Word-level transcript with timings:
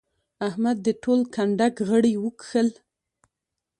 احمد 0.47 0.77
د 0.85 0.87
ټول 1.03 1.19
کنډک 1.35 1.75
غړي 1.89 2.13
وکښل. 2.23 2.69